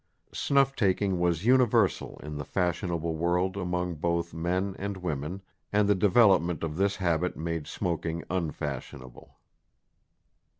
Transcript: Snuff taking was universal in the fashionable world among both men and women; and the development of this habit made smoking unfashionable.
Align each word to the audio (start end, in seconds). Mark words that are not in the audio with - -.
Snuff 0.33 0.75
taking 0.75 1.19
was 1.19 1.45
universal 1.45 2.19
in 2.23 2.35
the 2.37 2.43
fashionable 2.43 3.13
world 3.13 3.55
among 3.55 3.93
both 3.93 4.33
men 4.33 4.75
and 4.79 4.97
women; 4.97 5.43
and 5.71 5.87
the 5.87 5.93
development 5.93 6.63
of 6.63 6.75
this 6.75 6.95
habit 6.95 7.37
made 7.37 7.67
smoking 7.67 8.23
unfashionable. 8.27 9.37